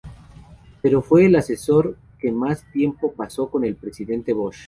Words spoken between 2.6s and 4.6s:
tiempo pasó con el Presidente Bush.